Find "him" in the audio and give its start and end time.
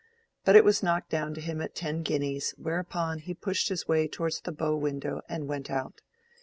1.41-1.61